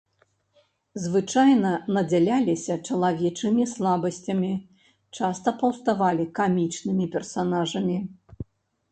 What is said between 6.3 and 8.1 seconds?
камічнымі персанажамі.